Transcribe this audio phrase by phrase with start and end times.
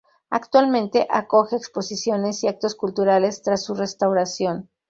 [0.31, 4.67] Actualmente acoge exposiciones y actos culturales tras su restauración.